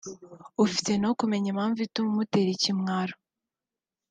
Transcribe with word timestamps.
ufite 0.65 0.91
no 1.03 1.11
kumenya 1.19 1.47
impamvu 1.49 1.77
rero 1.77 1.87
ituma 1.87 2.09
umutera 2.13 2.49
ikimwaro 2.53 3.15